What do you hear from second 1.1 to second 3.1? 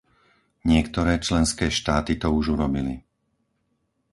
členské štáty to už urobili.